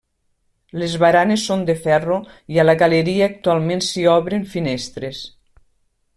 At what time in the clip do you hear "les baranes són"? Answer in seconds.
0.83-1.65